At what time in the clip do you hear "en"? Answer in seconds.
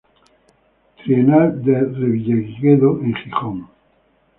3.03-3.13